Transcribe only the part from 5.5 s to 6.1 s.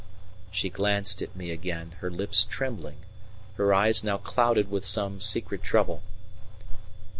trouble.